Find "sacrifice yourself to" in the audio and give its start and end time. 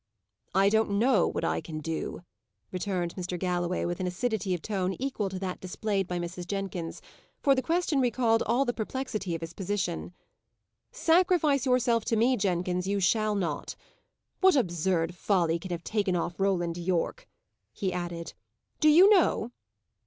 10.91-12.15